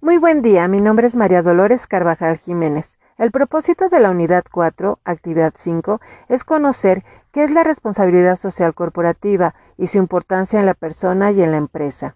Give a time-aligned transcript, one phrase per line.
[0.00, 2.96] Muy buen día, mi nombre es María Dolores Carvajal Jiménez.
[3.16, 8.74] El propósito de la Unidad 4, Actividad 5, es conocer qué es la responsabilidad social
[8.74, 12.14] corporativa y su importancia en la persona y en la empresa.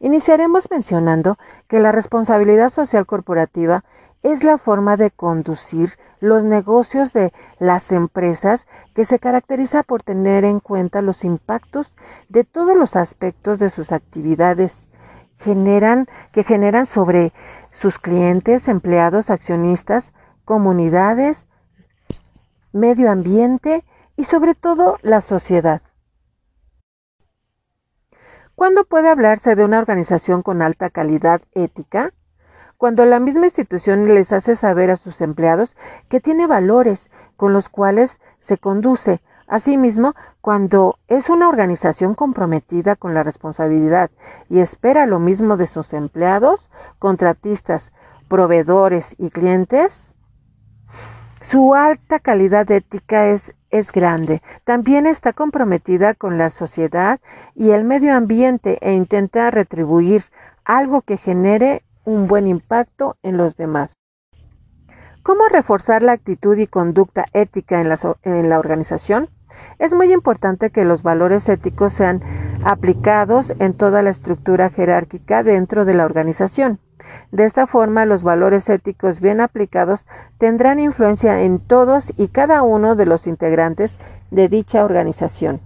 [0.00, 3.84] Iniciaremos mencionando que la responsabilidad social corporativa
[4.22, 10.44] es la forma de conducir los negocios de las empresas que se caracteriza por tener
[10.44, 11.96] en cuenta los impactos
[12.28, 14.88] de todos los aspectos de sus actividades
[15.44, 17.32] generan, que generan sobre
[17.70, 20.12] sus clientes, empleados, accionistas,
[20.44, 21.46] comunidades,
[22.72, 23.84] medio ambiente
[24.16, 25.82] y sobre todo la sociedad.
[28.54, 32.14] ¿Cuándo puede hablarse de una organización con alta calidad ética?
[32.78, 35.76] Cuando la misma institución les hace saber a sus empleados
[36.08, 39.20] que tiene valores con los cuales se conduce,
[39.54, 44.10] Asimismo, cuando es una organización comprometida con la responsabilidad
[44.50, 46.68] y espera lo mismo de sus empleados,
[46.98, 47.92] contratistas,
[48.26, 50.12] proveedores y clientes,
[51.40, 54.42] su alta calidad ética es, es grande.
[54.64, 57.20] También está comprometida con la sociedad
[57.54, 60.24] y el medio ambiente e intenta retribuir
[60.64, 63.92] algo que genere un buen impacto en los demás.
[65.22, 69.28] ¿Cómo reforzar la actitud y conducta ética en la, en la organización?
[69.78, 72.22] Es muy importante que los valores éticos sean
[72.64, 76.78] aplicados en toda la estructura jerárquica dentro de la organización.
[77.32, 80.06] De esta forma, los valores éticos bien aplicados
[80.38, 83.98] tendrán influencia en todos y cada uno de los integrantes
[84.30, 85.60] de dicha organización.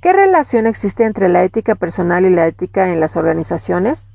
[0.00, 4.08] ¿Qué relación existe entre la ética personal y la ética en las organizaciones?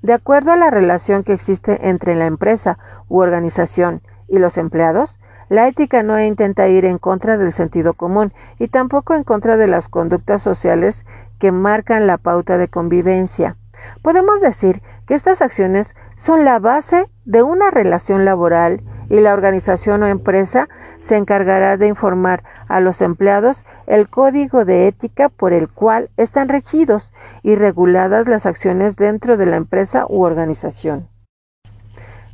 [0.00, 2.78] De acuerdo a la relación que existe entre la empresa
[3.08, 8.32] u organización y los empleados, la ética no intenta ir en contra del sentido común
[8.58, 11.04] y tampoco en contra de las conductas sociales
[11.38, 13.56] que marcan la pauta de convivencia.
[14.02, 20.02] Podemos decir que estas acciones son la base de una relación laboral y la organización
[20.02, 25.68] o empresa se encargará de informar a los empleados el código de ética por el
[25.68, 31.08] cual están regidos y reguladas las acciones dentro de la empresa u organización.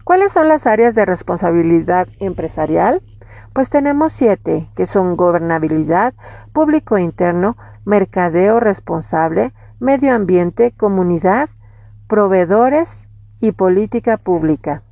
[0.04, 3.02] ¿Cuáles son las áreas de responsabilidad empresarial?
[3.52, 6.14] Pues tenemos siete, que son gobernabilidad,
[6.52, 11.50] público interno, mercadeo responsable, medio ambiente, comunidad,
[12.08, 13.06] proveedores
[13.40, 14.82] y política pública.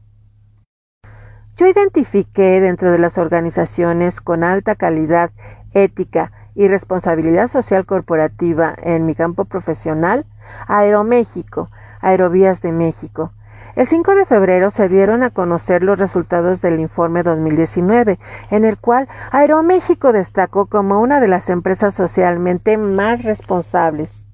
[1.56, 5.30] Yo identifiqué dentro de las organizaciones con alta calidad
[5.72, 10.26] ética y responsabilidad social corporativa en mi campo profesional
[10.66, 13.32] Aeroméxico, Aerovías de México,
[13.76, 18.18] el 5 de febrero se dieron a conocer los resultados del informe 2019,
[18.50, 24.24] en el cual Aeroméxico destacó como una de las empresas socialmente más responsables.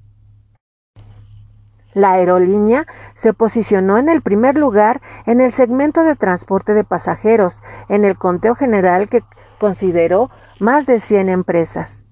[1.97, 7.63] La aerolínea se posicionó en el primer lugar en el segmento de transporte de pasajeros,
[7.89, 9.25] en el conteo general que
[9.59, 10.31] consideró
[10.61, 12.03] más de 100 empresas.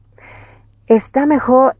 [0.86, 1.76] Está mejor,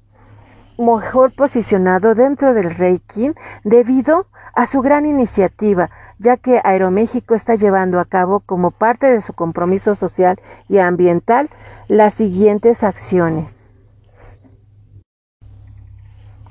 [0.76, 3.32] mejor posicionado dentro del ranking
[3.64, 9.20] debido a su gran iniciativa, ya que Aeroméxico está llevando a cabo como parte de
[9.20, 11.50] su compromiso social y ambiental
[11.88, 13.68] las siguientes acciones.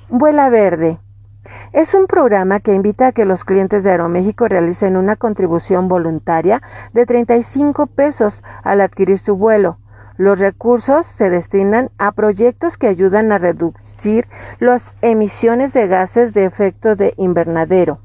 [0.09, 1.00] Vuela Verde.
[1.72, 6.62] Es un programa que invita a que los clientes de Aeroméxico realicen una contribución voluntaria
[6.94, 9.78] de 35 pesos al adquirir su vuelo.
[10.18, 14.28] Los recursos se destinan a proyectos que ayudan a reducir
[14.59, 18.00] las emisiones de gases de efecto de invernadero.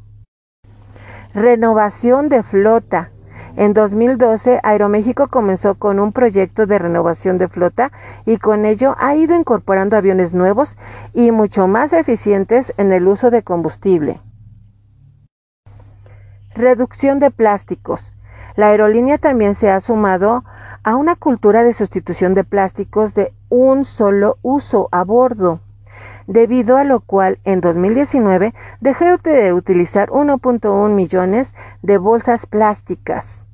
[1.35, 3.11] Renovación de flota.
[3.57, 7.93] En 2012, Aeroméxico comenzó con un proyecto de renovación de flota
[8.25, 10.79] y con ello ha ido incorporando aviones nuevos
[11.13, 14.21] y mucho más eficientes en el uso de combustible.
[16.55, 18.15] Reducción de plásticos.
[18.57, 20.45] La aerolínea también se ha sumado
[20.85, 25.61] una cultura de sustitución de plásticos de un solo uso a bordo,
[26.27, 33.45] debido a lo cual en 2019 dejó de utilizar 1.1 millones de bolsas plásticas.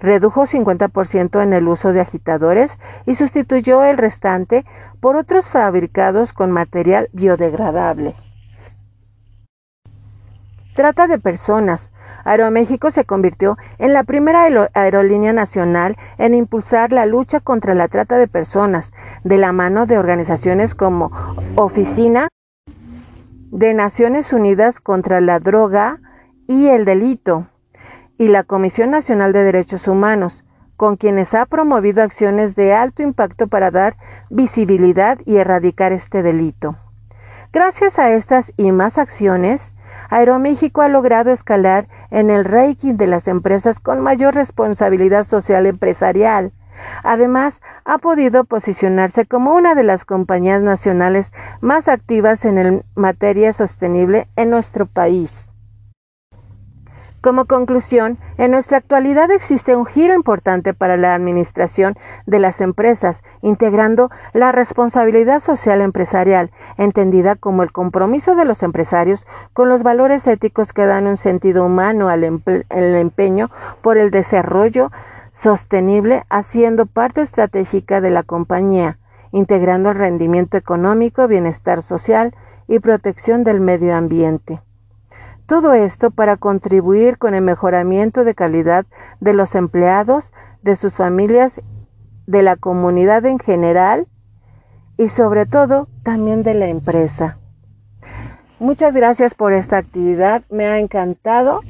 [0.00, 4.66] Redujo 50% en el uso de agitadores y sustituyó el restante
[5.00, 8.14] por otros fabricados con material biodegradable.
[10.74, 11.90] Trata de personas,
[12.26, 18.18] Aeroméxico se convirtió en la primera aerolínea nacional en impulsar la lucha contra la trata
[18.18, 18.92] de personas,
[19.22, 21.12] de la mano de organizaciones como
[21.54, 22.26] Oficina
[23.52, 26.00] de Naciones Unidas contra la Droga
[26.48, 27.46] y el Delito
[28.18, 30.44] y la Comisión Nacional de Derechos Humanos,
[30.76, 33.96] con quienes ha promovido acciones de alto impacto para dar
[34.30, 36.74] visibilidad y erradicar este delito.
[37.52, 39.76] Gracias a estas y más acciones,
[40.10, 46.52] Aeroméxico ha logrado escalar en el ranking de las empresas con mayor responsabilidad social empresarial.
[47.02, 54.28] Además, ha podido posicionarse como una de las compañías nacionales más activas en materia sostenible
[54.36, 55.50] en nuestro país.
[57.20, 61.96] Como conclusión, en nuestra actualidad existe un giro importante para la administración
[62.26, 69.26] de las empresas, integrando la responsabilidad social empresarial, entendida como el compromiso de los empresarios
[69.54, 73.50] con los valores éticos que dan un sentido humano al empeño
[73.82, 74.92] por el desarrollo
[75.32, 78.98] sostenible, haciendo parte estratégica de la compañía,
[79.32, 82.34] integrando el rendimiento económico, bienestar social
[82.68, 84.60] y protección del medio ambiente.
[85.46, 88.84] Todo esto para contribuir con el mejoramiento de calidad
[89.20, 90.32] de los empleados,
[90.62, 91.60] de sus familias,
[92.26, 94.08] de la comunidad en general
[94.98, 97.38] y sobre todo también de la empresa.
[98.58, 100.42] Muchas gracias por esta actividad.
[100.50, 101.60] Me ha encantado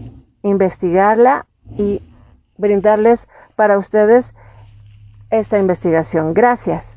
[0.43, 1.47] investigarla
[1.77, 2.01] y
[2.57, 3.27] brindarles
[3.57, 4.35] para ustedes
[5.31, 6.33] esta investigación.
[6.33, 6.96] Gracias.